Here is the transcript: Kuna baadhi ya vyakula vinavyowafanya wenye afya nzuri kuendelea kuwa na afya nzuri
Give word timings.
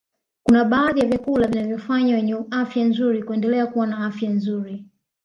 Kuna 0.43 0.65
baadhi 0.65 0.99
ya 0.99 1.07
vyakula 1.07 1.47
vinavyowafanya 1.47 2.15
wenye 2.15 2.35
afya 2.51 2.83
nzuri 2.85 3.23
kuendelea 3.23 3.67
kuwa 3.67 3.87
na 3.87 4.05
afya 4.05 4.29
nzuri 4.29 4.85